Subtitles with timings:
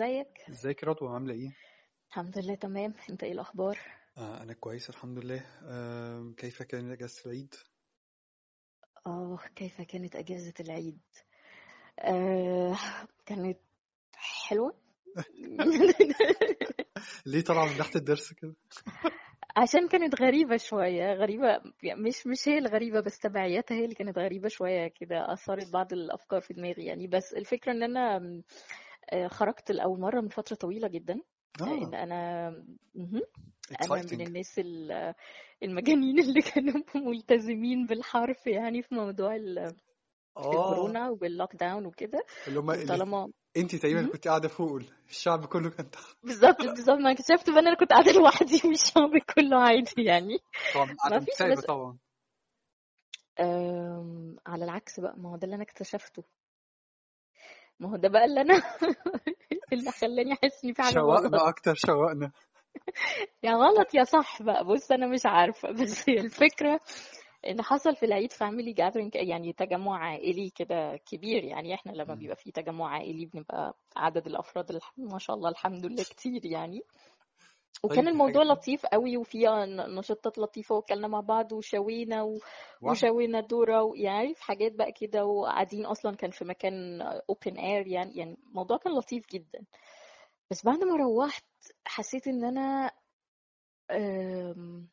[0.00, 1.52] ازيك؟ ازيك يا رضوى عاملة إيه؟
[2.08, 2.94] الحمد لله تمام.
[3.10, 3.78] انت إيه الأخبار؟
[4.18, 5.44] آه أنا كويس الحمد لله.
[5.62, 7.54] آه كيف كان أجازة العيد؟
[9.06, 10.98] آه كيف كانت إجازة العيد؟
[12.00, 12.76] آه
[13.26, 13.58] كانت
[14.14, 14.74] حلوة؟
[17.26, 18.54] ليه طالعة من تحت الدرس كده؟
[19.56, 21.46] عشان كانت غريبة شوية غريبة
[21.82, 25.92] يعني مش مش هي الغريبة بس تبعياتها هي اللي كانت غريبة شوية كده أثرت بعض
[25.92, 27.06] الأفكار في دماغي يعني.
[27.06, 28.18] بس الفكرة إن أنا
[29.28, 31.20] خرجت لأول مرة من فترة طويلة جدا.
[31.60, 32.02] لأن آه.
[32.02, 32.50] أنا
[32.94, 33.22] مهم.
[33.82, 35.14] أنا من الناس ال-
[35.62, 39.74] المجانين اللي كانوا ملتزمين بالحرف يعني في موضوع ال-
[40.38, 42.24] الكورونا وباللوك داون وكده.
[42.48, 44.08] اللي وطالما انت تقريبا.
[44.12, 46.16] كنت قاعدة فوق الشعب كله كان تحت.
[46.22, 46.98] بالظبط بالظبط.
[46.98, 50.38] ما اكتشفت بقى إن أنا كنت قاعدة لوحدي والشعب كله عادي يعني.
[50.74, 51.98] طبعا ما فيش بس طبعا.
[53.40, 54.36] أم...
[54.46, 55.14] على العكس بقى.
[55.18, 56.24] ما هو ده اللي أنا اكتشفته.
[57.80, 58.54] ما هو ده بقى اللي أنا
[59.72, 62.32] اللي خلاني أحس ان في حاجة شوقنا أكتر شوقنا.
[63.44, 65.70] يا غلط يا صح بقى بص أنا مش عارفة.
[65.82, 66.80] بس هي الفكرة
[67.48, 71.44] ان حصل في العيد family gathering يعني تجمع عائلي كده كبير.
[71.44, 72.14] يعني إحنا لما.
[72.14, 76.82] بيبقى في تجمع عائلي بنبقى عدد الأفراد الح- ما شاء الله الحمد لله كتير يعني.
[77.84, 82.38] وكان طيب حاجة الموضوع حلوة لطيف قوي وفيها نشاطات لطيفة وكلنا مع بعض وشوينا و...
[82.82, 87.86] وشوينا ذرة و- يعني في حاجات بقى كده وقاعدين أصلا كان في مكان open air
[87.86, 89.64] يعني يعني الموضوع كان لطيف جدا.
[90.50, 91.44] بس بعد ما روحت
[91.86, 92.90] حسيت إن أنا
[93.90, 94.88] أم،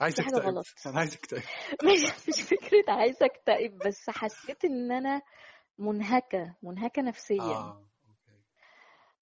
[0.00, 0.54] عايز في حاجة أكتئب.
[0.54, 0.66] غلط.
[0.86, 1.42] أنا عايز أكتئب.
[1.84, 5.22] مش مش فكرة عايزة أكتئب بس حسيت إن أنا
[5.78, 7.40] منهكة منهكة نفسيا.
[7.40, 7.84] آه.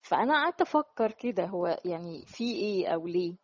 [0.03, 3.37] فأنا قعدت أفكر كده هو يعني في إيه أو ليه؟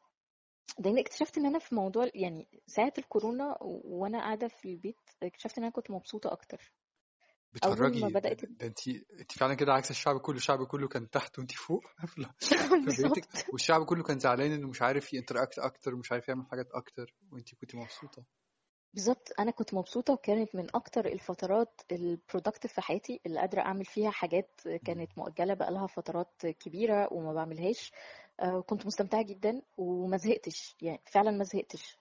[0.78, 5.58] لأن اكتشفت إن أنا في موضوع يعني ساعة الكورونا و- وأنا قاعدة في البيت اكتشفت
[5.58, 6.72] إن أنا كنت مبسوطة أكتر.
[7.64, 8.88] أول ما بتهرجي ده, بدأت ده انت
[9.20, 12.26] انت فعلا كده عكس الشعب كله الشعب كله كان تحت وانت فوق في
[12.90, 13.52] في بيتك بالظبط.
[13.52, 17.14] والشعب كله كان زعلان إنه مش عارف ي interact أكتر ومش عارف يعمل حاجات أكتر
[17.32, 18.24] وانت كنت مبسوطة.
[18.94, 19.32] بالظبط.
[19.38, 24.10] أنا كنت مبسوطة وكانت من أكتر الفترات ال productive في حياتي اللي قادرة أعمل فيها
[24.10, 24.60] حاجات.
[24.84, 27.92] كانت مؤجلة بقالها فترات كبيرة وما بعملهاش.
[28.40, 30.76] آه، كنت مستمتعة جدا وما زهقتش.
[30.82, 31.98] يعني فعلا ما زهقتش.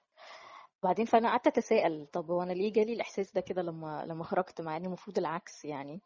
[0.83, 4.61] بعدين فأنا قعدت أتساءل طب هو أنا ليه جالي الإحساس ده كده لما لما خرجت؟
[4.61, 6.01] مع ان المفروض العكس يعني.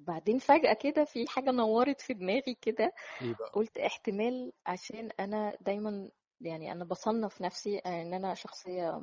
[0.00, 2.92] بعدين فجأة كده في حاجة نورت في دماغي كده.
[3.20, 9.00] بقى؟ قلت احتمال عشان أنا دايما يعني أنا بصنف نفسي إن أنا شخصية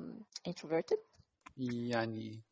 [0.49, 0.99] introverted.
[1.91, 2.43] يعني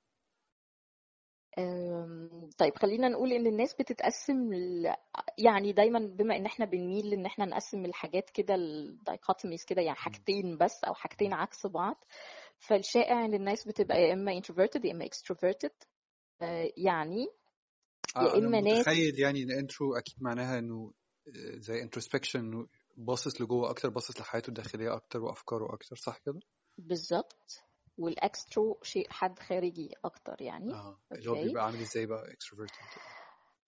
[1.57, 4.93] أم، طيب خلينا نقول إن الناس بتتقسم ل...
[5.37, 9.97] يعني دايما بما إن إحنا بنميل إن إحنا نقسم الحاجات كده ال dichotomies كده يعني.
[9.97, 12.03] حاجتين بس أو حاجتين عكس بعض.
[12.59, 15.73] فالشائع إن الناس بتبقى يا إما introverted يا إما extroverted.
[16.41, 17.27] أه، يعني
[18.17, 20.93] آه يا أنا إما ناس متخيل يعني إن intro أكيد معناها إنه
[21.27, 21.81] آه، زي
[22.35, 22.67] إنه
[22.97, 26.39] باصص لجوه أكتر باصص لحياته الداخلية أكتر وأفكاره أكتر صح كده؟
[26.77, 27.61] بالظبط.
[27.97, 30.73] وال extro شيء حد خارجي أكتر يعني.
[30.73, 32.75] آه اللي هو بيبقى عامل إزاي بقى؟ extroverted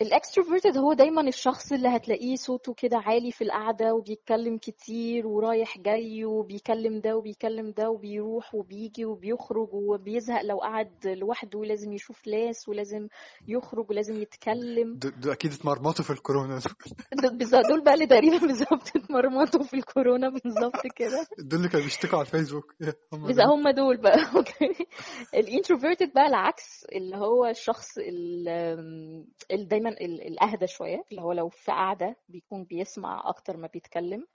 [0.02, 5.78] ال extroverted هو دايما الشخص اللي هتلاقيه صوته كده عالي في القعدة وبيتكلم كتير ورايح
[5.78, 12.70] جاي وبيكلم ده وبيكلم ده وبيروح وبيجي وبيخرج وبيزهق لو قعد لوحده ولازم يشوف ناس
[12.70, 13.08] ولازم
[13.48, 14.96] يخرج ولازم يتكلم.
[14.96, 16.60] دول أكيد اتمرمطوا في الكورونا.
[17.24, 21.28] دول دول بقى اللي تقريبا بالظبط اتمرمطوا في الكورونا بالظبط كده.
[21.40, 22.76] دول اللي كانوا بيشتكوا على الفيسبوك.
[22.80, 23.42] بس دول.
[23.46, 24.86] هم دول بقى okay.
[25.36, 28.48] ال introverted بقى العكس اللي هو الشخص ال-
[29.52, 34.28] اللي دايما ال- الأهدى شوية اللي هو لو في قعدة بيكون بيسمع أكتر ما بيتكلم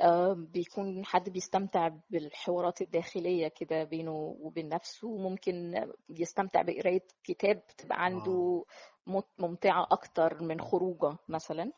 [0.00, 8.04] آه، بيكون حد بيستمتع بالحوارات الداخلية كده بينه وبين نفسه ممكن يستمتع بقراية كتاب تبقى
[8.04, 8.64] عنده
[9.06, 11.72] مت- ممتعة أكتر من خروجة مثلا.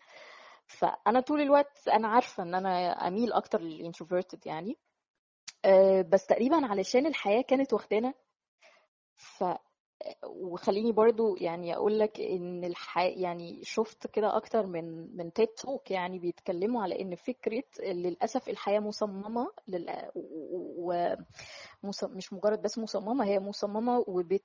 [0.66, 4.76] فأنا طول الوقت أنا عارفة إن أنا أميل أكتر لل introverted يعني
[5.64, 8.14] آه، بس تقريبا علشان الحياة كانت واخدانا
[9.16, 9.44] ف
[10.26, 12.98] وخليني برضو يعني أقول لك إن الح...
[12.98, 18.80] يعني شفت كده أكتر من من TED Talk يعني بيتكلموا على إن فكرة للأسف الحياة
[18.80, 20.10] مصممة لل...
[20.14, 20.92] و...
[20.92, 21.16] و...
[21.82, 22.04] مص...
[22.04, 24.44] مش مجرد بس مصممة هي مصممة وبت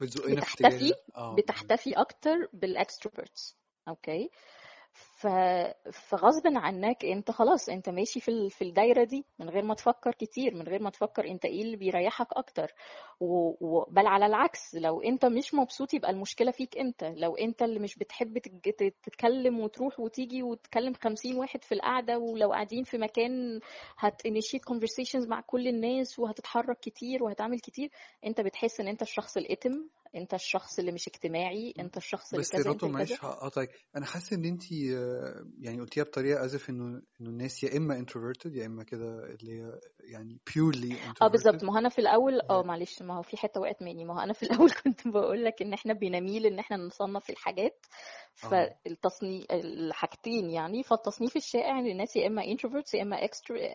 [0.00, 1.34] بتحتفي آه.
[1.34, 3.56] بتحتفي أكتر بال extroverts
[3.88, 4.30] okay.
[5.92, 8.50] فغصب عنك انت خلاص انت ماشي في.
[8.50, 11.76] في الدايرة دي من غير ما تفكر كتير من غير ما تفكر انت إيه اللي
[11.76, 12.72] بيريحك أكتر.
[13.88, 17.96] بل على العكس لو انت مش مبسوط يبقى المشكلة فيك انت لو انت اللي مش
[17.98, 18.38] بتحب
[19.02, 23.60] تتكلم وتروح وتيجي وتكلم خمسين واحد في القعدة ولو قاعدين في مكان
[23.98, 27.90] هت initiate conversations مع كل الناس وهتتحرك كتير وهتعمل كتير
[28.26, 32.50] انت بتحس ان انت الشخص الاتم انت الشخص اللي مش اجتماعي انت الشخص اللي بس
[32.52, 33.68] كذا انت معلش هقطعك.
[33.96, 34.72] أنا حاسس إن انت
[35.58, 36.84] يعني قلتيها بطريقة ازف إنه
[37.20, 41.64] إنه الناس يا إما introverted يا إما كده اللي هي يعني purely آه بالظبط.
[41.64, 44.04] ما هو أنا في الأول آه هي- معلش ما هو في حتة وقعت مني.
[44.04, 47.86] ما هو أنا في الأول كنت بقول لك إن إحنا بنميل إن إحنا نصنف الحاجات
[48.44, 48.48] آه.
[48.48, 50.82] فالتصنيف الحاجتين يعني.
[50.82, 53.16] فالتصنيف الشائع إن الناس يا إما introverts يا إما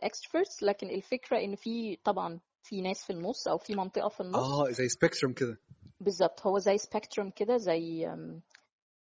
[0.06, 0.64] extroverts.
[0.64, 4.36] لكن الفكرة إن في طبعا في ناس في النص أو في منطقة في النص.
[4.38, 5.58] آه زي سبيكتروم كده.
[6.02, 6.42] بالظبط.
[6.48, 8.08] هو زي spectrum كده زي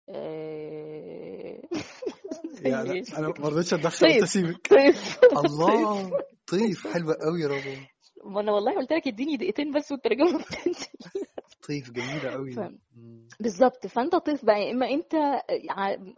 [0.09, 1.61] آه،
[2.61, 4.67] يعني إيه؟ أنا ما رضيتش أتدخل قلت طيب أسيبك.
[4.73, 4.93] طيب.
[4.93, 5.45] طيب.
[5.45, 6.11] الله
[6.47, 7.87] طيف حلوة قوي يا رضوى
[8.25, 10.87] ما أنا والله قلت لك اديني دقيقتين بس والترجمة بتنزل.
[11.67, 12.59] طيف جميلة قوي ف...
[13.39, 13.87] بالظبط.
[13.87, 14.61] فأنت طيف بقى.
[14.61, 15.15] يا إما أنت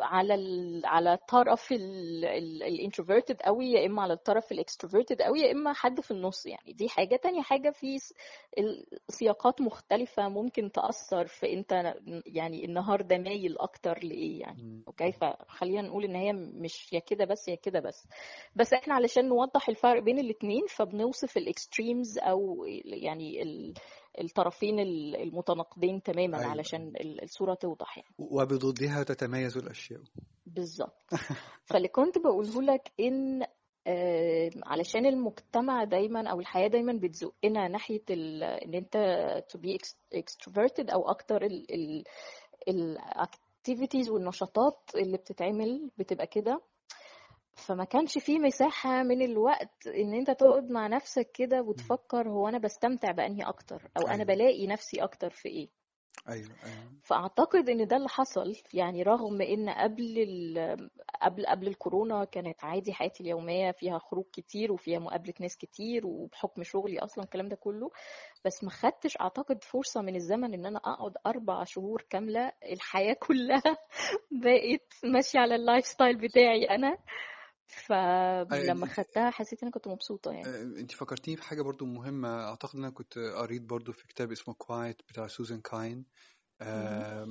[0.02, 0.82] على ال...
[0.86, 6.02] على الطرف ال introverted قوي يا إما على الطرف ال extroverted قوي يا إما حد
[6.02, 6.46] في النص.
[6.46, 7.16] يعني دي حاجة.
[7.16, 8.14] تانية حاجة في س-
[9.10, 11.94] السياقات مختلفة ممكن تأثر في أنت
[12.26, 14.64] يعني النهارده مايل أكتر لإيه يعني.
[14.64, 14.84] مم.
[14.88, 18.08] Okay؟ فخلينا نقول إن هي مش يا كده بس يا كده بس.
[18.56, 23.74] بس إحنا علشان نوضح الفرق بين الاتنين فبنوصف ال extremes أو يعني ال-
[24.22, 26.50] الطرفين ال- المتناقضين تماما أيوه.
[26.52, 28.10] علشان ال- الصورة توضح يعني.
[28.20, 30.02] وبضدها تتميز الأشياء.
[30.46, 31.04] بالظبط.
[31.70, 33.44] فاللي كنت بقوله لك إن
[34.66, 38.98] علشان المجتمع دايما أو الحياة دايما بتزقنا ناحية ال- إن أنت
[39.58, 42.04] be ex- extroverted أو أكتر ال ال
[42.68, 46.62] الاكتيفيتيز والنشاطات اللي بتتعمل بتبقى كده
[47.58, 51.62] فما كانش فيه مساحة من الوقت إن أنت تقعد مع نفسك كده.
[51.62, 54.24] وتفكر هو أنا بستمتع بأنهي أكتر أو أنا أيوه.
[54.24, 55.70] بلاقي نفسي أكتر في إيه.
[56.30, 56.92] أيوه أيوه.
[57.04, 60.90] فأعتقد إن ده اللي حصل يعني رغم إن قبل ال...
[61.22, 66.64] قبل قبل الكورونا كانت عادي حياتي اليومية فيها خروج كتير وفيها مقابلة ناس كتير وبحكم
[66.64, 67.92] شغلي أصلا الكلام ده كله
[68.46, 73.64] بس ما خدتش أعتقد فرصة من الزمن إن أنا أقعد أربع شهور كاملة الحياة كلها
[74.44, 76.98] بقت ماشية على ال lifestyle بتاعي أنا.
[77.68, 80.48] فلما أي- خدتها حسيت ان أنا كنت مبسوطة يعني.
[80.48, 82.28] آه، انت فكرتيني في حاجة برضو مهمة.
[82.44, 86.06] أعتقد إن أنا كنت قريت برضو في كتاب اسمه Quiet بتاع سوزان كاين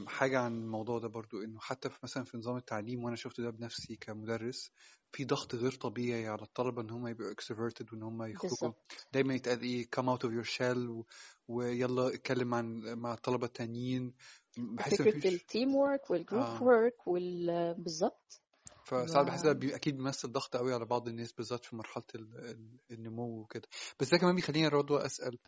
[0.06, 3.50] حاجة عن الموضوع ده برضو إنه حتى في مثلا في نظام التعليم وأنا شفت ده
[3.50, 4.70] بنفسي كمدرس
[5.12, 8.72] في ضغط غير طبيعي على الطلبة إن هم يبقوا extroverted وإن هم يخرجوا.
[9.12, 11.04] دايما يتقال إيه come out of your shell و...
[11.48, 12.62] ويلا اتكلم مع
[12.94, 14.14] مع الطلبة التانيين.
[14.58, 18.45] بحس مفيش ال teamwork وال group وال بالظبط.
[18.86, 22.04] فساعات بحس ده ما بي- أكيد بيمثل ضغط قوي على بعض الناس بالذات في مرحلة
[22.14, 23.68] ال- ال- النمو وكده.
[24.00, 25.38] بس ده كمان بيخليني رضوى أسأل.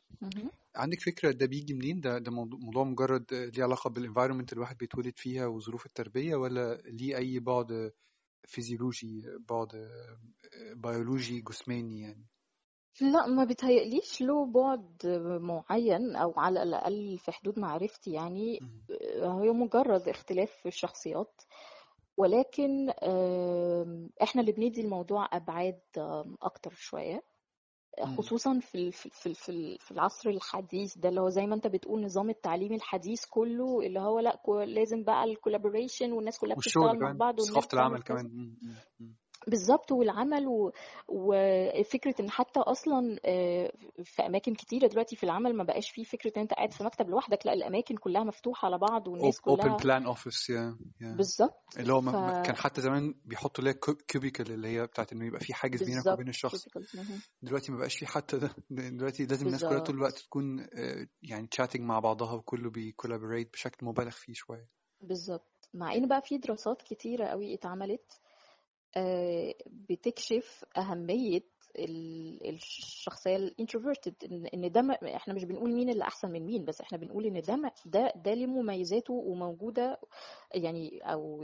[0.76, 5.16] عندك فكرة ده بيجي منين؟ ده ده موضوع مجرد ليه علاقة بال environment الواحد بيتولد
[5.16, 7.92] فيها وظروف التربية ولا ليه أي بعد
[8.46, 9.90] فيزيولوجي بعد
[10.76, 12.26] بيولوجي جسماني يعني؟
[13.00, 15.06] لا ما بيتهيأليش له بعد
[15.42, 18.58] معين أو على الأقل في حدود معرفتي يعني.
[19.22, 21.40] هي مجرد اختلاف في الشخصيات.
[22.18, 22.90] ولكن
[24.22, 25.80] إحنا اللي بندي الموضوع أبعاد
[26.42, 27.22] أكتر شوية
[28.04, 28.16] مم.
[28.16, 29.34] خصوصا في في في
[29.78, 34.00] في العصر الحديث ده اللي هو زي ما أنت بتقول نظام التعليم الحديث كله اللي
[34.00, 38.56] هو لأ لازم بقى ال collaboration والناس كلها بتشتغل مع بعض والناس العمل كمان.
[39.48, 40.72] بالظبط والعمل و...
[41.08, 43.72] وفكرة إن حتى أصلا آه،
[44.04, 47.08] في أماكن كتيرة دلوقتي في العمل ما بقاش فيه فكرة إن أنت قاعد في مكتب
[47.08, 51.92] لوحدك لأ الأماكن كلها مفتوحة على بعض والناس اوبن كلها بلان اوفيس يا بالظبط اللي
[51.92, 53.72] هو ف كان حتى زمان بيحطوا لها
[54.12, 56.68] cubicle اللي هي بتاعت إنه يبقى في حاجز بينك وبين الشخص.
[57.42, 61.46] دلوقتي ما بقاش في حتى ده دلوقتي لازم الناس كلها طول الوقت تكون آه، يعني
[61.46, 64.68] chatting مع بعضها وكله بي collaborate بشكل مبالغ فيه شوية.
[65.00, 68.20] بالظبط مع إن بقى في دراسات كتيرة قوي اتعملت
[69.66, 71.40] بتكشف أهمية
[71.78, 76.64] ال- الشخصية ال introverted ان إن ده إحنا مش بنقول مين اللي أحسن من مين
[76.64, 80.00] بس إحنا بنقول إن ده ده ده ليه مميزاته وموجودة
[80.54, 81.42] يعني أو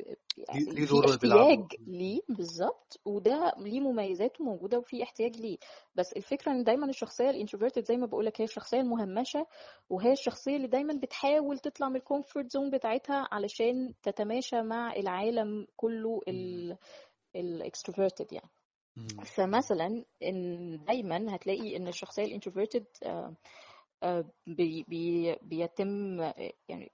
[0.54, 5.58] ليه دور احتياج ليه بالظبط وده ليه مميزاته موجودة وفي احتياج ليه
[5.94, 9.46] بس الفكرة إن دايما الشخصية ال introverted زي ما بقولك هي الشخصية المهمشة
[9.90, 15.66] وهي الشخصية اللي دايما بتحاول تطلع من ال comfort zone بتاعتها علشان تتماشى مع العالم
[15.76, 16.20] كله.
[17.36, 18.50] ال extroverted يعني
[18.96, 19.06] مم.
[19.24, 22.86] فمثلا إن دايما هتلاقي إن الشخصية ال introverted
[24.46, 26.92] بي بي بيتم آه، يعني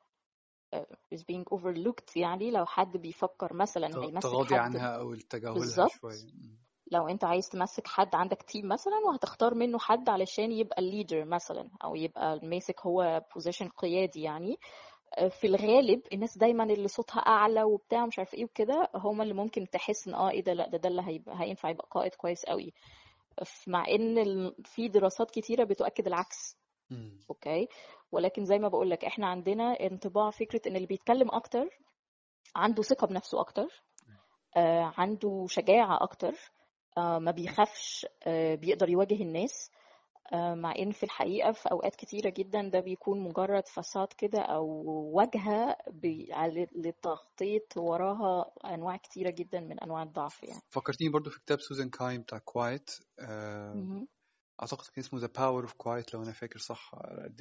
[0.75, 6.61] آه، is being overlooked يعني لو حد بيفكر مثلا هيمسك تغاضي عنها أو تجاهلها شوية.
[6.92, 11.25] لو أنت عايز تمسك حد عندك team مثلا وهتختار منه حد علشان يبقى ال leader
[11.25, 14.56] مثلا أو يبقى ماسك هو position قيادي يعني آه،
[15.30, 19.70] في الغالب الناس دايما اللي صوتها أعلى وبتاع مش عارف إيه وكده هم اللي ممكن
[19.70, 22.72] تحس إن آه إيه ده لأ ده ده اللي هيبقى هينفع يبقى قائد كويس قوي
[23.66, 26.56] مع إن في دراسات كتيرة بتؤكد العكس.
[27.30, 27.68] أوكي؟
[28.12, 31.78] ولكن زي ما بقول لك إحنا عندنا انطباع فكرة إن اللي بيتكلم أكتر
[32.56, 33.82] عنده ثقة بنفسه أكتر
[34.56, 36.34] آه، عنده شجاعة أكتر
[36.98, 39.70] آه، ما بيخافش آه، بيقدر يواجه الناس.
[40.32, 44.82] مع إن في الحقيقة في أوقات كتيرة جدا ده بيكون مجرد فساد كده أو
[46.32, 50.62] على- للتغطية وراها أنواع كتيرة جدا من أنواع الضعف يعني.
[50.68, 52.90] فكرتيني برضو في كتاب سوزان كاين بتاع Quiet
[53.75, 54.08] مهم.
[54.62, 56.90] أعتقد كان اسمه The Power of Quiet لو أنا فاكر صح.
[56.94, 57.40] قد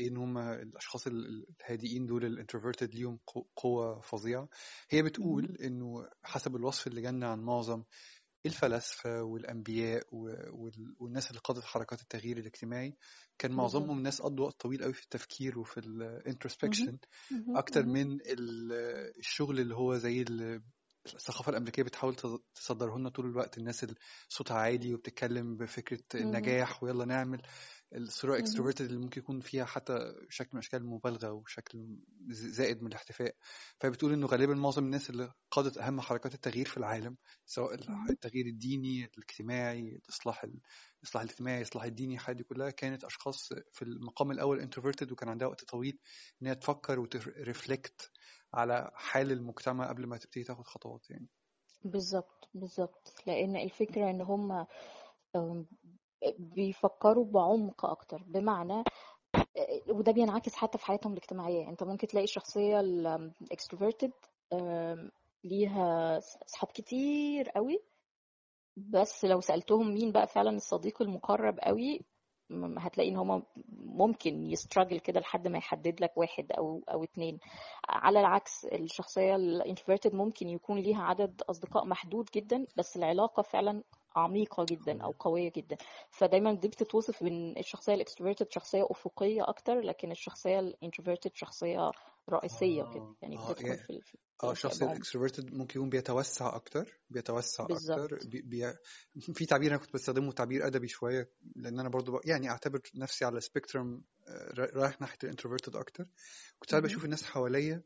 [0.00, 4.48] إيه إن هم الأشخاص ال- الهادئين دول ال introverted ليهم قو- قوة فظيعة.
[4.90, 5.02] هي.
[5.02, 7.82] بتقول إنه حسب الوصف اللي جالنا عن معظم
[8.46, 12.96] الفلاسفة والأنبياء و- وال- والناس اللي قادت حركات التغيير الاجتماعي
[13.38, 15.80] كان معظمهم ناس قضوا وقت طويل قوي في التفكير وفي.
[15.80, 16.98] ال introspection
[17.30, 17.56] مهم.
[17.88, 18.72] من ال-
[19.18, 20.62] الشغل اللي هو زي ال-
[21.14, 23.94] الثقافة الأمريكية بتحاول تص- تصدره لنا طول الوقت الناس اللي
[24.28, 26.02] صوتها عالي وبتتكلم بفكرة.
[26.14, 27.42] النجاح ويلا نعمل
[27.96, 28.40] الصورة مهم.
[28.40, 31.98] extroverted اللي ممكن يكون فيها حتى شكل من أشكال المبالغة وشكل
[32.28, 33.34] زائد من الاحتفاء
[33.80, 37.74] فبتقول إنه غالبا معظم الناس اللي قادت أهم حركات التغيير في العالم سواء.
[38.10, 40.60] التغيير الديني الاجتماعي الإصلاح ال-
[41.02, 45.48] الإصلاح الاجتماعي الإصلاح الديني الحاجات دي كلها كانت أشخاص في المقام الأول introverted وكان عندها
[45.48, 45.98] وقت طويل
[46.42, 48.10] إنها تفكر وترفلكت
[48.54, 51.28] على حال المجتمع قبل ما تبتدي تاخد خطوات يعني
[51.84, 54.66] بالظبط بالظبط لأن الفكرة إن هم
[56.38, 58.22] بيفكروا بعمق أكتر.
[58.26, 58.84] بمعنى
[59.88, 61.68] وده بينعكس حتى في حياتهم الاجتماعية.
[61.68, 64.12] أنت ممكن تلاقي الشخصية الاكستروفيرتد
[65.44, 67.82] ليها اصحاب كتير قوي.
[68.76, 72.00] بس لو سألتهم مين بقى فعلا الصديق المقرب قوي
[72.78, 73.42] هتلاقي إن هما
[73.78, 77.38] ممكن ي struggle كده لحد ما يحدد لك واحد أو أو اتنين.
[77.88, 83.82] على العكس الشخصية ال introverted ممكن يكون ليها عدد أصدقاء محدود جدا بس العلاقة فعلا
[84.16, 85.76] عميقة جدا أو قوية جدا.
[86.10, 91.90] فدايما دي بتتوصف بين الشخصية ال extroverted شخصية أفقية أكتر لكن الشخصية ال introverted شخصية
[92.30, 96.56] رأسية كده يعني آه بتدخل يعني في آه الشخص بعمق ال extroverted ممكن يكون بيتوسع
[96.56, 98.74] أكتر بيتوسع أكتر بالظبط بي بي
[99.34, 102.20] في تعبير أنا كنت بستخدمه تعبير أدبي شوية لأن أنا برضو ب...
[102.24, 104.04] يعني أعتبر نفسي على spectrum
[104.58, 106.04] رايح ناحية ال introverted أكتر.
[106.58, 106.84] كنت ساعات.
[106.84, 107.82] بشوف الناس حواليا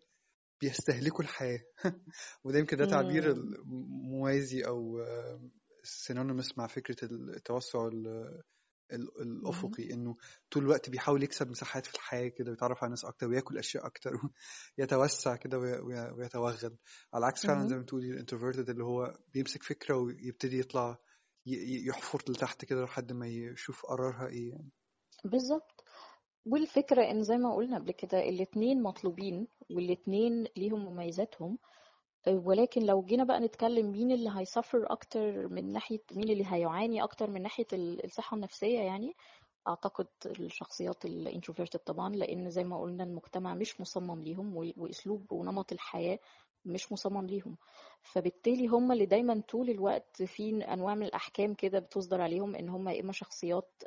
[0.61, 1.61] بيستهلكوا الحياة.
[2.45, 3.35] وده يمكن ده تعبير.
[4.11, 4.99] موازي أو
[5.83, 7.89] synonymous مع فكرة التوسع.
[8.93, 10.17] الأفقي إنه
[10.51, 14.11] طول الوقت بيحاول يكسب مساحات في الحياة كده ويتعرف على ناس أكتر وياكل أشياء أكتر
[14.79, 16.77] ويتوسع كده وي- وي- ويتوغل
[17.15, 17.77] على العكس فعلا زي.
[17.77, 20.99] ما بتقولي ال introverted اللي هو بيمسك فكرة ويبتدي يطلع
[21.87, 24.71] يحفر لتحت كده لحد ما يشوف قرارها إيه يعني
[25.25, 25.85] بالظبط
[26.47, 31.59] والفكرة إن زي ما قلنا قبل كده الاتنين مطلوبين والاتنين ليهم مميزاتهم
[32.29, 36.45] أه، ولكن لو جينا بقى نتكلم مين اللي هي suffer أكتر من ناحية مين اللي
[36.49, 39.17] هيعاني أكتر من ناحية ال- الصحة النفسية يعني
[39.69, 45.73] أعتقد الشخصيات ال introverted طبعا لأن زي ما قلنا المجتمع مش مصمم ليهم وأسلوب ونمط
[45.73, 46.19] الحياة
[46.65, 47.57] مش مصمم ليهم.
[48.03, 52.89] فبالتالي هم اللي دايما طول الوقت في أنواع من الأحكام كده بتصدر عليهم إن هم
[52.89, 53.83] يا إما شخصيات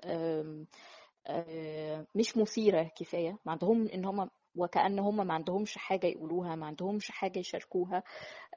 [2.15, 7.11] مش مثيرة كفاية ما عندهم إن هم وكأن هم ما عندهمش حاجة يقولوها ما عندهمش
[7.11, 8.03] حاجة يشاركوها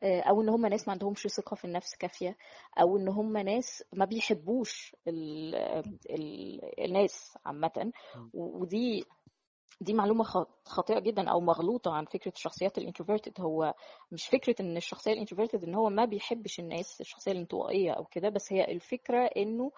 [0.02, 2.36] آه، أو إن هم ناس ما عندهمش ثقة في النفس كافية
[2.80, 5.54] أو إن هم ناس ما بيحبوش ال
[6.10, 7.92] ال الناس عامة.
[8.34, 9.04] ودي
[9.80, 10.24] دي معلومة
[10.64, 13.40] خاطئة جدا أو مغلوطة عن فكرة الشخصيات ال introverted.
[13.40, 13.74] هو
[14.12, 18.28] مش فكرة إن الشخصية ال introverted إن هو ما بيحبش الناس الشخصية الانطوائية أو كده
[18.28, 19.72] بس هي الفكرة إنه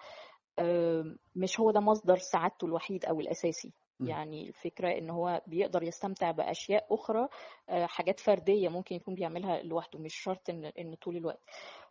[1.35, 3.73] مش هو ده مصدر سعادته الوحيد أو الأساسي.
[4.07, 7.27] يعني الفكرة إن هو بيقدر يستمتع بأشياء أخرى
[7.69, 11.41] آه، حاجات فردية ممكن يكون بيعملها لوحده مش شرط إن إن طول الوقت.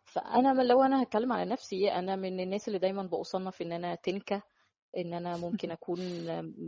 [0.03, 3.95] فأنا من- لو أنا هتكلم على نفسي أنا من الناس اللي دايما بأصنف إن أنا
[3.95, 4.41] تنكة
[4.97, 5.99] إن أنا ممكن أكون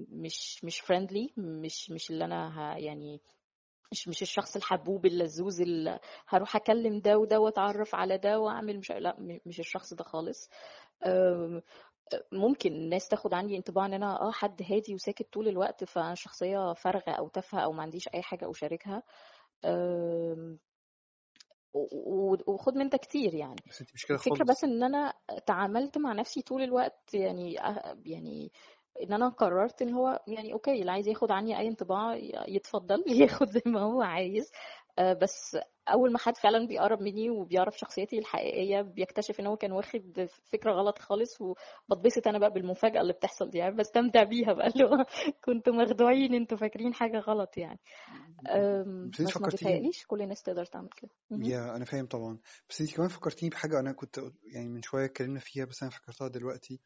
[0.10, 3.22] مش مش فريندلي مش مش اللي أنا يعني
[3.92, 8.92] مش مش الشخص الحبوب اللذوذ اللي هروح أكلم ده وده وأتعرف على ده وأعمل مش
[8.92, 10.50] لا مش الشخص ده خالص.
[12.32, 16.74] ممكن الناس تاخد عني انطباع ان أنا آه حد هادي وساكت طول الوقت فأنا شخصية
[16.74, 19.04] فارغة أو تافهة أو ما عنديش أي حاجة أشاركها.
[22.48, 23.56] وخد من ده كتير يعني.
[23.70, 24.50] بس انت مش كده الفكرة خالص.
[24.52, 25.14] بس إن أنا
[25.46, 28.52] تعاملت مع نفسي طول الوقت يعني أه- يعني
[29.04, 32.16] إن أنا قررت إن هو يعني أوكي اللي عايز ياخد عني أي انطباع
[32.48, 34.52] يتفضل ياخد زي ما هو عايز.
[35.00, 35.58] بس
[35.90, 40.72] أول ما حد فعلا بيقرب مني وبيعرف شخصيتي الحقيقية بيكتشف إن هو كان واخد فكرة
[40.72, 45.06] غلط خالص وبتبسط أنا بقى بالمفاجأة اللي بتحصل دي يعني بستمتع بيها بقى اللي هو
[45.46, 47.80] كنتوا مخدوعين أنتوا فاكرين حاجة غلط يعني.
[49.04, 51.12] بس انت بس ما فكرتيني بيتهيأليش كل الناس تقدر تعمل كده.
[51.36, 52.40] يا أنا فاهم طبعا.
[52.70, 56.28] بس انت كمان فكرتيني بحاجة أنا كنت يعني من شوية اتكلمنا فيها بس أنا فكرتها
[56.28, 56.82] دلوقتي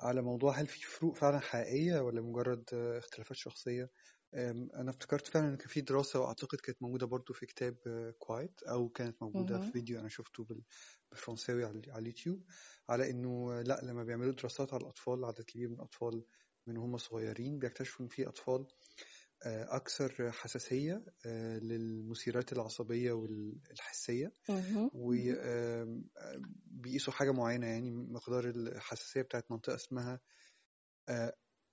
[0.00, 3.90] على موضوع هل في فروق فعلا حقيقية ولا مجرد آه، اختلافات شخصية؟
[4.34, 7.76] أنا افتكرت فعلا إن كان في دراسة وأعتقد كانت موجودة برضو في كتاب
[8.18, 9.72] Quiet أو كانت موجودة في مهم.
[9.72, 10.64] فيديو أنا شفته بال-
[11.10, 12.44] بالفرنساوي على اليوتيوب
[12.88, 16.24] على إنه لأ لما بيعملوا دراسات على الأطفال عدد كبير من الأطفال
[16.66, 18.66] من هم صغيرين بيكتشفوا إن في أطفال
[19.46, 24.90] آه، أكثر حساسية آه، للمثيرات العصبية والحسية مهم.
[24.92, 26.02] وبيقيسوا
[27.12, 30.20] حاجة معينة يعني مقدار الحساسية بتاعت منطقة اسمها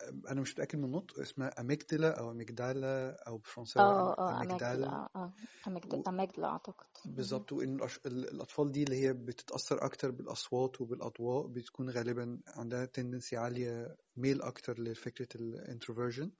[0.02, 4.30] آه، أنا مش متأكد من النطق اسمها amygdala أو amygdala أو بالفرنساوي آه آه آه
[4.32, 4.88] آه amygdala
[5.94, 6.86] و- amygdala أعتقد.
[7.06, 12.86] بالظبط وإن الأش- ال- الأطفال دي اللي هي بتتأثر أكتر بالأصوات وبالأضواء بتكون غالبا عندها
[12.86, 16.32] tendency عالية ميل أكتر لفكرة ال introversion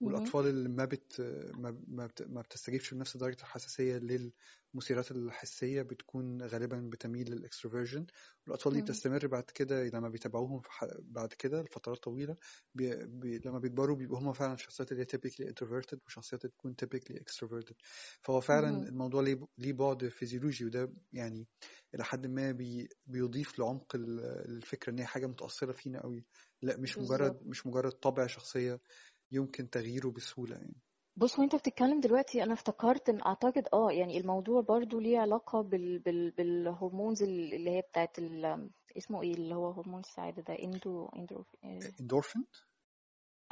[0.00, 0.06] مهم.
[0.06, 1.20] والأطفال اللي ما بت
[1.56, 8.06] ما ما بت- ما بتستجيبش بنفس درجة الحساسية للمثيرات الحسية بتكون غالبا بتميل لل extroversion
[8.46, 8.80] والأطفال دي.
[8.82, 10.62] بتستمر بعد كده لما بيتابعوهم.
[10.98, 12.36] بعد كده لفترات طويلة
[12.74, 13.06] بي...
[13.06, 13.38] بي...
[13.38, 17.74] لما بيكبروا بيبقوا هم فعلا الشخصيات اللي هي typically introverted وشخصيات اللي تكون typically extroverted
[18.22, 18.88] فهو فعلا مهم.
[18.88, 19.22] الموضوع
[19.58, 21.48] ليه بعد فيزيولوجي وده يعني
[21.94, 22.88] إلى حد ما بي...
[23.06, 26.24] بيضيف لعمق ال- الفكرة إن هي حاجة متأثرة فينا قوي
[26.62, 28.80] لا مش مجرد مش مجرد طبع شخصية
[29.32, 30.76] يمكن تغييره بسهولة يعني.
[31.16, 35.98] بص وانت بتتكلم دلوقتي أنا افتكرت ان اعتقد آه يعني الموضوع برضو ليه علاقة بال
[35.98, 41.06] بال بال hormones اللي هي بتاعت ال اسمه إيه اللي هو هرمون السعادة ده؟ endo
[41.06, 41.44] endo
[42.00, 42.44] endorphin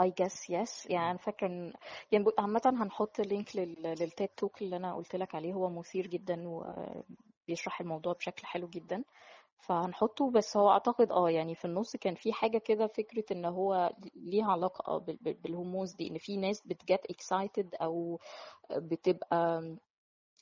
[0.03, 0.91] I guess yes.
[0.91, 1.73] يعني أنا فاكرة ان
[2.13, 3.83] يعني عامة هنحط link لل...
[3.83, 8.69] لل TED Talk اللي أنا قلت لك عليه هو مثير جدا وبيشرح الموضوع بشكل حلو
[8.69, 9.05] جدا.
[9.59, 13.93] فهنحطه بس هو أعتقد آه يعني في النص كان في حاجة كده فكرة إن هو
[14.15, 15.17] ليها علاقة بال...
[15.17, 18.21] بال- بالهرمونز دي إن في ناس بتجت اكسايتد أو
[18.71, 19.77] بتبقى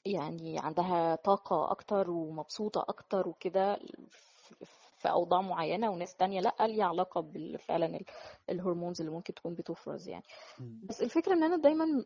[0.07, 3.77] يعني عندها طاقة أكتر ومبسوطة أكتر وكده
[4.11, 4.55] في
[4.99, 8.05] في أوضاع معينة وناس تانية لأ ليها علاقة بال- فعلا ال-
[8.51, 10.25] الهرمونز اللي ممكن تكون بتفرز يعني
[10.61, 10.81] مم.
[10.83, 12.05] بس الفكرة إن أنا دايما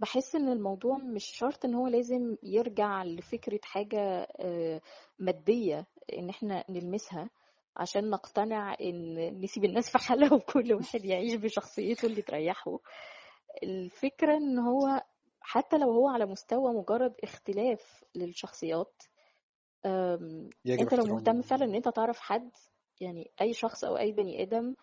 [0.00, 4.80] بحس إن الموضوع مش شرط إن هو لازم يرجع لفكرة حاجة آه،
[5.18, 7.30] مادية إن إحنا نلمسها
[7.76, 12.78] عشان نقتنع إن نسيب الناس في حالها وكل واحد يعيش بشخصيته اللي تريحه.
[13.62, 15.02] الفكرة إن هو
[15.40, 19.02] حتى لو هو على مستوى مجرد اختلاف للشخصيات
[20.82, 22.50] أنت لو مهتم فعلا إن أنت تعرف حد
[23.00, 24.74] يعني أي شخص أو أي بني آدم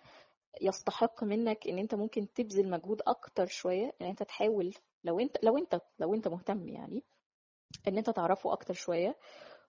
[0.62, 5.58] يستحق منك إن أنت ممكن تبذل مجهود أكتر شوية إن أنت تحاول لو أنت لو
[5.58, 7.04] أنت لو أنت مهتم يعني
[7.88, 9.16] إن أنت تعرفه أكتر شوية.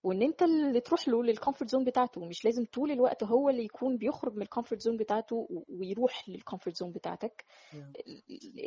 [0.06, 3.64] وإن أنت اللي تروح له لل comfort zone بتاعته مش لازم طول الوقت هو اللي
[3.64, 7.44] يكون بيخرج من ال comfort zone بتاعته ويروح لل comfort zone بتاعتك.
[7.72, 7.76] Yeah.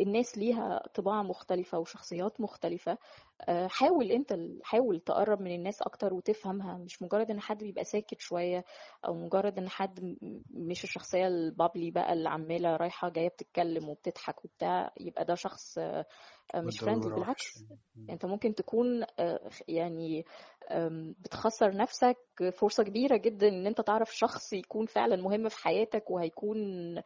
[0.01, 2.97] الناس ليها طباع مختلفة وشخصيات مختلفة.
[3.41, 6.77] آه، حاول أنت حاول تقرب من الناس أكتر وتفهمها.
[6.77, 8.65] مش مجرد إن حد بيبقى ساكت شوية
[9.07, 10.15] أو مجرد إن حد
[10.49, 15.79] مش الشخصية ال bubbly بقى اللي عمالة رايحة جاية بتتكلم وبتضحك وبتاع يبقى ده شخص
[16.55, 17.63] مش فريندلي بالعكس.
[17.95, 18.05] مم.
[18.09, 20.25] انت ممكن تكون آه، يعني
[21.19, 22.17] بتخسر نفسك
[22.53, 26.57] فرصة كبيرة جدا إن أنت تعرف شخص يكون فعلا مهم في حياتك وهيكون
[26.97, 27.03] آه،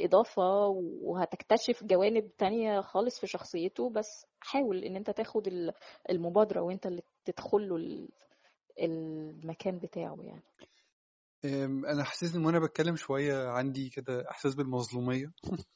[0.00, 0.66] إضافة
[1.02, 3.90] وهتكتشف جوانب تانية خالص في شخصيته.
[3.90, 5.72] بس حاول إن أنت تاخد ال-
[6.10, 8.08] المبادرة وأنت اللي تدخله ال-
[8.80, 10.42] المكان بتاعه يعني.
[11.84, 15.32] أنا حاسس إن وأنا بتكلم شوية عندي كده إحساس بالمظلومية.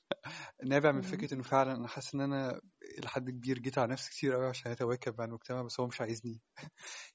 [0.65, 1.01] نابع من.
[1.01, 2.61] فكرة إنه فعلا أنا حاسس إن أنا
[3.05, 6.41] لحد كبير جيت على نفسي كتير قوي عشان اتواكب مع المجتمع بس هو مش عايزني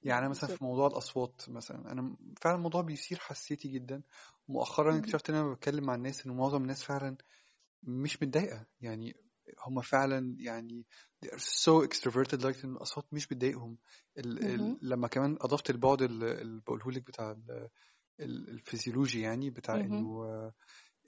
[0.04, 4.02] يعني مثلا في موضوع الأصوات مثلا أنا فعلا الموضوع بيثير حساسيتي جدا
[4.48, 4.98] مؤخرا.
[4.98, 7.18] اكتشفت إن أنا بتكلم مع الناس إن معظم الناس فعلا
[7.84, 9.16] مش متضايقة يعني
[9.68, 10.86] هم فعلا يعني
[11.26, 13.78] they are so extroverted لدرجه إن الأصوات مش بتضايقهم
[14.18, 14.80] ال ال مهم.
[14.82, 17.70] لما كمان أضفت البعد ال- اللي بقوله لك بتاع ال-
[18.20, 19.76] ال- الفسيولوجي يعني بتاع.
[19.76, 20.52] إنه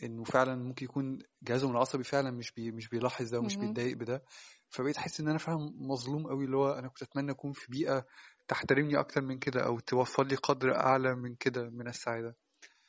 [0.05, 3.57] انه فعلا ممكن يكون جهازهم العصبي فعلا مش بي مش بيلاحظ ده ومش.
[3.57, 4.23] بيتضايق بده.
[4.69, 8.05] فبقيت أحس إن أنا فعلا مظلوم قوي اللي هو أنا كنت أتمنى أكون في بيئة
[8.47, 12.35] تحترمني أكتر من كده أو توفر لي قدر أعلى من كده من السعادة.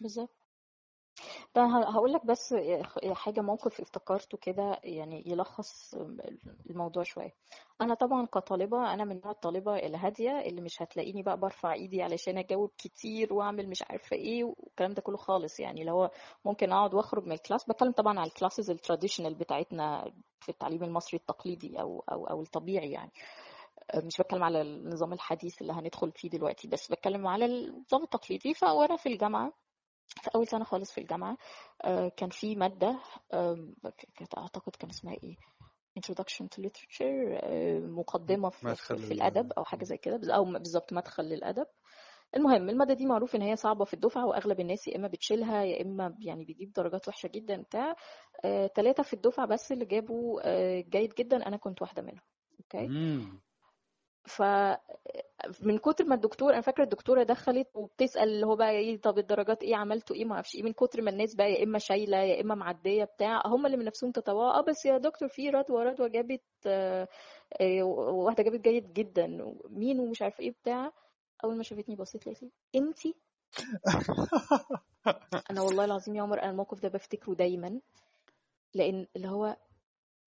[0.00, 0.43] بالظبط.
[1.56, 2.54] ده هقول لك بس
[3.12, 5.94] حاجة موقف افتكرته كده يعني يلخص
[6.70, 7.34] الموضوع شوية.
[7.80, 12.38] أنا طبعا كطالبة أنا من نوع الطالبة الهادية اللي مش هتلاقيني بقى برفع إيدي علشان
[12.38, 15.60] أجاوب كتير وأعمل مش عارفة إيه والكلام ده كله خالص.
[15.60, 16.10] يعني اللي هو
[16.44, 17.64] ممكن أقعد وأخرج من ال class.
[17.68, 22.42] بتكلم طبعا على ال classes ال traditional بتاعتنا في التعليم المصري التقليدي أو أو أو
[22.42, 23.12] الطبيعي يعني.
[23.94, 28.54] مش بتكلم على النظام الحديث اللي هندخل فيه دلوقتي بس بتكلم على النظام التقليدي.
[28.54, 29.52] فوأنا في الجامعة
[30.08, 31.36] في أول سنة خالص في الجامعة
[31.84, 32.98] آه، كان في مادة
[33.34, 33.74] آم،
[34.16, 35.36] كانت أعتقد كان اسمها إيه؟
[35.98, 40.34] Introduction to Literature آه، مقدمة في, في, مدخل في ال- الأدب أو حاجة زي كده
[40.34, 41.66] أو بالظبط مدخل للأدب.
[42.36, 45.82] المهم المادة دي معروف إن هي صعبة في الدفعة وأغلب الناس يا إما بتشيلها يا
[45.82, 47.94] إما يعني بيجيب درجات وحشة جدا بتاع
[48.44, 52.22] آه، تلاتة في الدفعة بس اللي جابوا آه، جيد جدا أنا كنت واحدة منهم
[52.60, 53.40] أوكي؟ مم.
[54.26, 54.42] ف
[55.62, 59.62] من كتر ما الدكتور أنا فاكرة الدكتورة دخلت وبتسأل اللي هو بقى إيه طب الدرجات
[59.62, 60.62] إيه عملتوا إيه ما أعرفش إيه.
[60.62, 63.84] من كتر ما الناس بقى يا إما شايلة يا إما معدية بتاع هم اللي من
[63.84, 67.08] نفسهم تتواء آه بس يا دكتور في رضوى رضوى جابت آه،
[67.60, 70.92] آه، واحدة جابت جيد جدا مين ومش عارفة إيه بتاع.
[71.44, 73.14] أول ما شافتني بصيت لقيت لي انتي
[75.50, 77.80] أنا والله العظيم يا عمر أنا الموقف ده بفتكره دايما
[78.74, 79.56] لأن اللي هو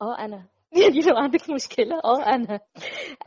[0.01, 1.95] آه أنا يعني لو عندك مشكلة.
[2.03, 2.59] آه أنا.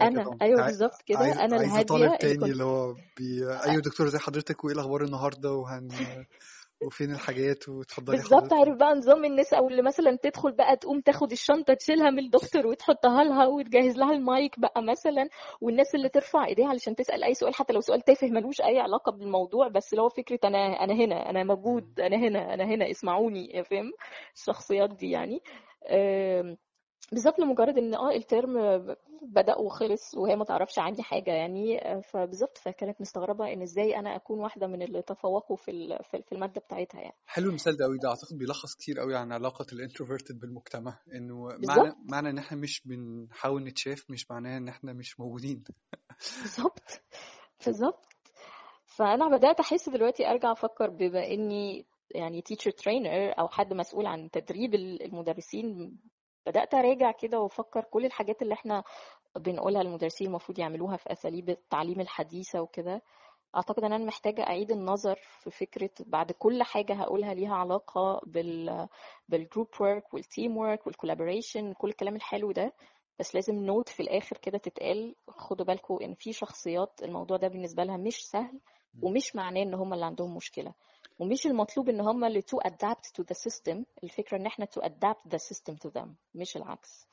[0.01, 0.39] أنا.
[0.43, 1.19] أيوه بالظبط كده.
[1.19, 3.45] عايز أنا الهادية طالب تاني اللي هو بي...
[3.67, 5.89] أيوه دكتور زي حضرتك وإيه الأخبار النهارده؟ وهن
[6.87, 8.53] وفين الحاجات؟ وتفضلي بالظبط.
[8.53, 12.67] عارف بقى نظام الناس أو اللي مثلا تدخل بقى تقوم تاخد الشنطة تشيلها من الدكتور
[12.67, 15.29] وتحطها لها وتجهز لها المايك بقى مثلا
[15.61, 19.13] والناس اللي ترفع إيديها علشان تسأل أي سؤال حتى لو سؤال تافه ملوش أي علاقة
[19.13, 23.65] بالموضوع بس اللي هو فكرة أنا أنا هنا أنا موجود أنا هنا أنا هنا اسمعوني
[23.65, 23.93] فاهم؟
[24.37, 25.41] الشخصيات دي يعني.
[25.91, 26.57] آم،
[27.13, 28.87] بالظبط لمجرد إن آه ال term
[29.23, 34.41] بدأ وخلص وهي ما تعرفش عني حاجة يعني فبالظبط فكانت مستغربة إن إزاي أنا أكون
[34.41, 37.17] واحدة من اللي تفوقوا في في المادة بتاعتها يعني.
[37.27, 40.99] حلو المثال ده قوي ده أعتقد بيلخص كتير قوي عن علاقة ال introverted بالمجتمع.
[41.15, 45.65] إنه معنى معنى إن إحنا مش بنحاول نتشاف مش معناه إن إحنا مش موجودين.
[46.43, 47.03] بالظبط.
[47.67, 48.07] بالظبط.
[48.87, 54.31] فأنا بدأت أحس دلوقتي أرجع أفكر بما إني يعني teacher trainer أو حد مسؤول عن
[54.31, 55.99] تدريب المدرسين
[56.51, 58.85] بدأت أراجع كده وأفكر كل الحاجات اللي إحنا
[59.37, 63.03] بنقولها للمدرسين المفروض يعملوها في أساليب التعليم الحديثة وكده.
[63.57, 68.89] أعتقد إن أنا محتاجة أعيد النظر في فكرة بعد كل حاجة هقولها ليها علاقة بال
[69.29, 72.73] بال group work وال team work وال collaboration كل الكلام الحلو ده.
[73.19, 77.85] بس لازم note في الآخر كده تتقال خدوا بالكم إن في شخصيات الموضوع ده بالنسبة
[77.85, 78.61] لها مش سهل
[79.03, 80.75] ومش معناه إن هم اللي عندهم مشكلة.
[81.21, 85.31] ومش المطلوب إن هم اللي to adapt to the system الفكرة إن إحنا to adapt
[85.31, 87.07] the system to them مش العكس.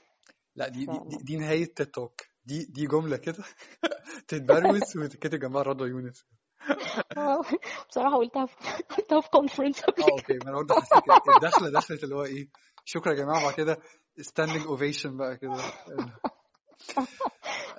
[0.56, 0.90] لا دي ف...
[0.90, 3.44] دي, دي, دي نهاية TED Talk دي دي جملة كده
[4.28, 6.26] تتبروز وتتكتب جنبها رضوى يونس.
[7.18, 7.42] آه،
[7.90, 8.56] بصراحة قلتها في
[8.98, 10.34] قلتها في conference قبل آه okay.
[10.34, 11.04] ما أنا برضه حسيت
[11.36, 12.48] الدخله دخلت اللي هو إيه
[12.86, 13.44] شكرا يا جماعة.
[13.44, 13.78] بعد كده
[14.22, 15.54] standing ovation بقى كده.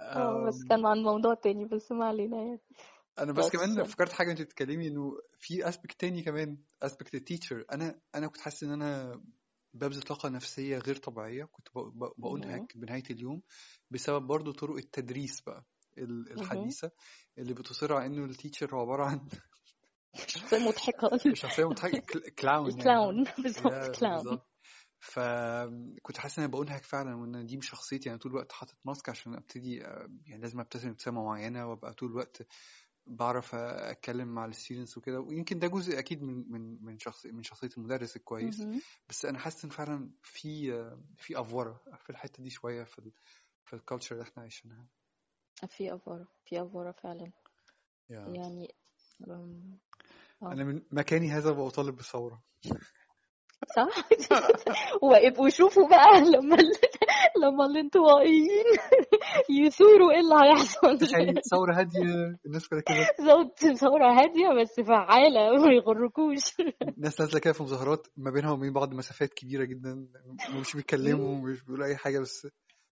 [0.00, 2.60] آه بس كان عن موضوع تاني بس ما علينا يعني.
[3.18, 7.20] أنا بس بس كمان افتكرت حاجة انت بتتكلمي إنه في aspect تاني كمان aspect ال
[7.20, 9.22] teacher أنا أنا كنت حاسس إن أنا
[9.74, 11.44] ببذل طاقة نفسية غير طبيعية.
[11.44, 11.68] كنت.
[12.18, 13.42] بأنهك بنهاية اليوم
[13.90, 15.64] بسبب برضو طرق التدريس بقى.
[15.98, 16.90] الحديثة
[17.38, 19.28] اللي بتصر على إنه ال teacher هو عبارة عن
[20.26, 21.10] شخصية مضحكة.
[21.34, 21.98] شخصية مضحكة.
[21.98, 22.84] كل- clown يعني.
[22.84, 24.40] فاهم بالظبط clown
[25.00, 28.10] فكنت حاسس إن أنا بأنهك فعلا وإن دي مش شخصيتي.
[28.10, 32.10] أنا طول الوقت حاطط mask عشان أبتدي آه، يعني لازم أبتسم ابتسامه معينة وأبقى طول
[32.10, 32.46] الوقت
[33.08, 37.42] بعرف أتكلم مع ال students وكده ويمكن ده جزء أكيد من من من شخص من
[37.42, 38.62] شخصية المدرس الكويس.
[39.08, 43.12] بس أنا حاسس إن فعلا في آه، في أفورة في الحتة دي شوية في ال
[43.64, 44.86] في ال culture اللي إحنا عايشينها.
[45.68, 47.32] في أفورة في أفورة فعلا.
[48.10, 48.74] يعني
[49.30, 49.78] أم،
[50.42, 50.52] آه.
[50.52, 52.42] أنا من مكاني هذا بطالب بالثورة.
[53.76, 54.08] صح؟
[55.02, 56.56] ويبقوا يشوفوا بقى لما.
[57.42, 58.64] لما الانطوائيين.
[59.50, 60.98] يثوروا إيه اللي هيحصل.
[60.98, 63.26] تخيل ثوره هادية الناس كده كده.
[63.32, 66.54] صوت ثورة هادية بس فعالة ما يغركوش.
[66.98, 70.08] الناس نازلة كده في مظاهرات ما بينها وبين بعض مسافات كبيرة جدا
[70.60, 72.46] مش بيتكلموا مش بيقولوا أي حاجة بس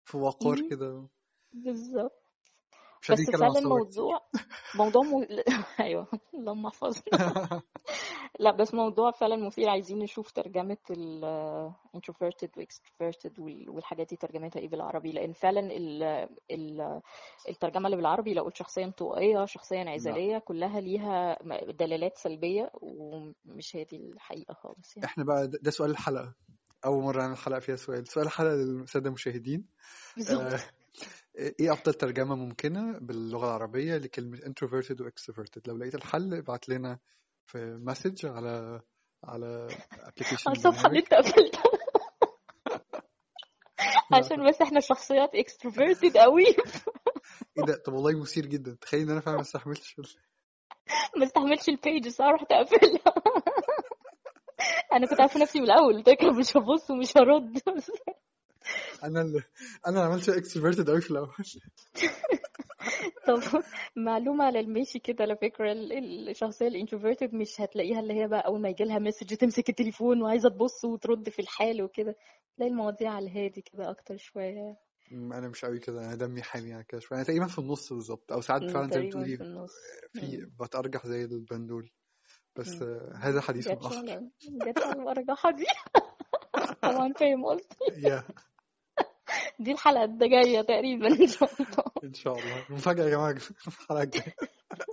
[0.04, 0.56] في وقار.
[0.70, 1.08] كده.
[1.52, 2.17] بالظبط.
[3.10, 3.84] بس عن فعلا الثوره
[4.74, 5.26] موضوع م...
[5.80, 6.06] أيوه.
[6.34, 7.02] اللهم احفظنا
[8.40, 9.68] لا بس موضوع فعلا مثير.
[9.68, 11.24] عايزين نشوف ترجمة ال
[11.96, 15.12] introverted و extroverted وال- والحاجات دي ترجمتها إيه بالعربي.
[15.12, 16.02] لأن فعلا ال
[16.50, 17.00] ال
[17.48, 19.82] الترجمة اللي بالعربي لو قلت شخصية انطوائية شخصية لا.
[19.82, 21.38] انعزالية كلها ليها
[21.72, 25.06] دلالات سلبية ومش هي دي الحقيقة خالص يعني.
[25.08, 26.34] إحنا بقى ده سؤال الحلقة.
[26.84, 28.06] أول مرة نعمل حلقه فيها سؤال.
[28.08, 29.64] سؤال الحلقة للساده المشاهدين.
[30.16, 30.40] بالظبط.
[30.40, 30.60] آه،
[31.38, 36.98] إيه أفضل ترجمة ممكنة باللغة العربية لكلمة introverted و extroverted لو لقيت الحل ابعت لنا
[37.46, 38.80] في message على
[39.24, 41.62] على application على الصفحة اللي انت قفلتها
[44.12, 48.76] عشان بس إحنا شخصيات extroverted قوي إيه ده؟ طب والله مثير جدا.
[48.80, 49.96] تخيل إن أنا فعلا ما استحملتش
[51.16, 53.14] ما استحملش ال page صح رحت اقفلها
[54.92, 56.02] أنا كنت عارفة نفسي من الأول.
[56.02, 57.58] قلت مش هبص ومش هرد.
[59.04, 59.42] أنا اللي
[59.86, 61.28] أنا عملت extroverted قوي في الأول.
[63.26, 63.40] طب
[63.96, 68.46] معلومة على الماشي كده على فكرة ال- الشخصية ال introverted مش هتلاقيها اللي هي بقى
[68.46, 72.16] أول ما يجيلها message تمسك التليفون وعايزة تبص وترد في الحال وكده.
[72.56, 74.76] تلاقي المواضيع على الهادي كده أكتر شوية.
[75.10, 77.18] م، أنا مش قوي كده أنا دمي حامي يعني كده شوية.
[77.18, 78.32] أنا تقريبا في النص بالظبط.
[78.32, 79.66] أو ساعات فعلا زي ما بتقولي في
[80.22, 80.50] مم.
[80.60, 81.90] بتأرجح زي البندول.
[82.56, 82.82] بس
[83.14, 83.98] هذا حديث جاتش آخر.
[83.98, 85.64] على الأرجحة دي
[86.82, 87.76] طبعا فاهم قصدي؟
[88.08, 88.24] يا.
[89.60, 91.84] دي الحلقة الجاية تقريبا إن شاء الله.
[92.04, 92.64] إن شاء الله.
[92.70, 93.16] مفاجأة يا
[93.66, 94.34] الحلقة الجاية.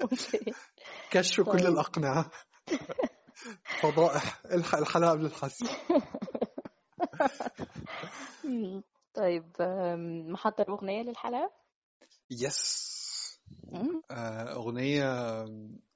[0.02, 0.54] أوكي.
[1.12, 1.66] كشف كل طيب.
[1.68, 2.32] الأقنعة.
[3.82, 4.40] فضائح.
[4.46, 5.66] الح- الحلقة قبل الحسم
[8.44, 8.84] مم.
[9.14, 9.46] طيب
[10.30, 11.52] محضر أغنية للحلقة؟
[12.32, 12.86] yes
[13.64, 14.02] مم.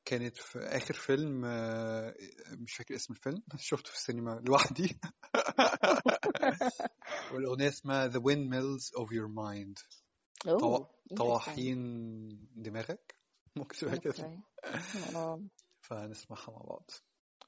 [0.09, 2.15] آه، كانت في آخر فيلم آه،
[2.51, 4.99] مش فاكر اسم الفيلم شفته في السينما لوحدي.
[7.33, 9.83] والأغنية اسمها The Windmills of Your Mind.
[10.47, 10.85] interesting
[11.17, 11.79] طواحين
[12.55, 13.15] دماغك؟
[13.55, 14.39] ممكن تبقى كده.
[15.15, 15.43] آه.
[15.81, 16.91] فنسمعها مع بعض.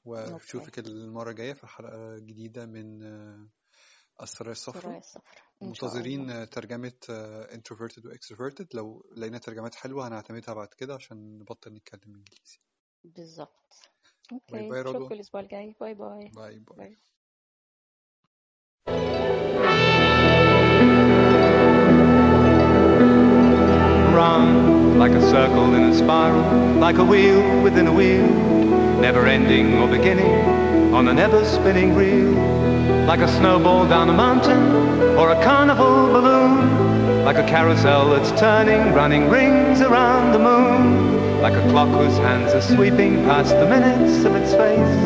[0.06, 0.10] okay.
[0.10, 3.02] وأشوفك المرة الجاية في حلقة جديدة من
[4.20, 6.02] السرايا الصفرا سرايا الصفرا إن شاء الله.
[6.02, 8.66] منتظرين ترجمة آه، introverted و extroverted.
[8.74, 12.58] لو لقينا ترجمات حلوة هنعتمدها بعد كده عشان نبطل نتكلم إنجليزي.
[13.04, 13.74] بالظبط.
[14.30, 15.14] bye okay bye اشوفكم رضوى.
[15.16, 15.74] الأسبوع الجاي.
[15.80, 16.30] bye bye.
[16.34, 16.76] bye bye.
[16.76, 16.98] bye.
[24.22, 26.46] Round like a circle in a spiral,
[26.84, 28.28] like a wheel within a wheel,
[29.00, 30.61] never ending or beginning.
[30.92, 32.32] On an ever spinning reel.
[33.06, 38.92] Like a snowball down a mountain or a carnival balloon, like a carousel that's turning,
[38.92, 41.40] running rings around the moon.
[41.40, 44.96] Like a clock whose hands are sweeping past the minutes of its face,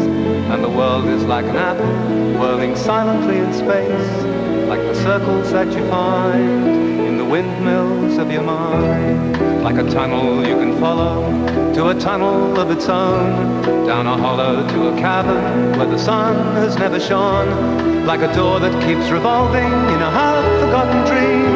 [0.51, 4.23] and the world is like an apple whirling silently in space,
[4.69, 6.86] like the circles that you find
[7.29, 9.63] windmills of your mind.
[9.63, 11.27] Like a tunnel you can follow
[11.75, 16.37] to a tunnel of its own, down a hollow to a cavern where the sun
[16.57, 18.07] has never shone.
[18.07, 21.51] Like a door that keeps revolving in a half-forgotten dream,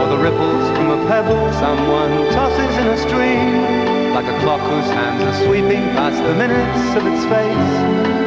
[0.00, 4.14] or the ripples from a pebble someone tosses in a stream.
[4.14, 7.72] Like a clock whose hands are sweeping past the minutes of its face,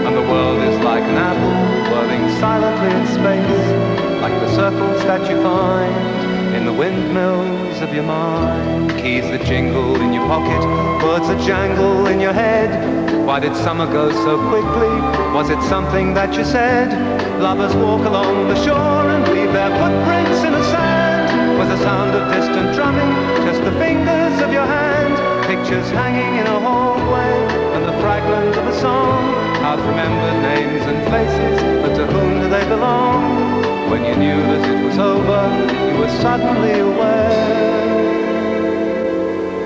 [0.06, 1.56] and the world is like an apple
[1.94, 6.25] whirling silently in space, like the circles that you find
[6.65, 8.89] the windmills of your mind.
[8.91, 10.62] Keys that jingle in your pocket,
[11.04, 12.69] words that jangle in your head.
[13.25, 14.95] Why did summer go so quickly?
[15.34, 16.89] Was it something that you said?
[17.39, 21.60] Lovers walk along the shore and leave their footprints in the sand.
[21.60, 23.13] Was the sound of distant drumming
[23.45, 25.13] just the fingers of your hand?
[25.45, 27.34] Pictures hanging in a hallway
[27.75, 29.14] and the fragment of a song.
[29.76, 33.60] Half remembered names and faces, but to whom do they belong?
[33.90, 35.42] When you knew that it was over,
[35.92, 37.76] you were suddenly aware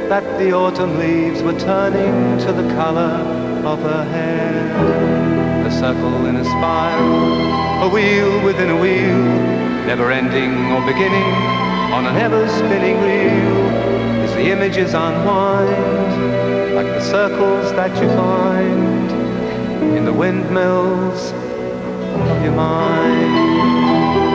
[0.10, 3.22] that the autumn leaves were turning to the color
[3.64, 5.68] of her hair.
[5.68, 9.22] A circle in a spiral, a wheel within a wheel,
[9.86, 11.34] never ending or beginning
[11.94, 13.70] on an ever spinning reel.
[14.26, 19.09] As the images unwind, like the circles that you find
[19.82, 24.29] in the windmills of your mind.